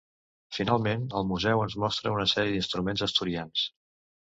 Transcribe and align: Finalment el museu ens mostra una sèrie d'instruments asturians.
Finalment 0.57 1.03
el 1.19 1.27
museu 1.33 1.61
ens 1.67 1.77
mostra 1.85 2.15
una 2.15 2.27
sèrie 2.33 2.57
d'instruments 2.57 3.07
asturians. 3.11 3.71